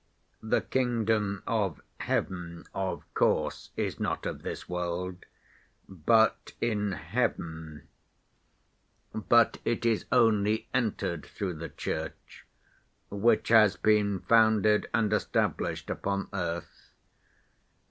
The 0.41 0.61
Kingdom 0.61 1.43
of 1.45 1.79
Heaven, 1.99 2.65
of 2.73 3.03
course, 3.13 3.69
is 3.77 3.99
not 3.99 4.25
of 4.25 4.41
this 4.41 4.67
world, 4.67 5.25
but 5.87 6.53
in 6.59 6.93
Heaven; 6.93 7.87
but 9.13 9.59
it 9.63 9.85
is 9.85 10.05
only 10.11 10.67
entered 10.73 11.27
through 11.27 11.53
the 11.53 11.69
Church 11.69 12.47
which 13.11 13.49
has 13.49 13.75
been 13.75 14.21
founded 14.21 14.89
and 14.91 15.13
established 15.13 15.91
upon 15.91 16.29
earth. 16.33 16.89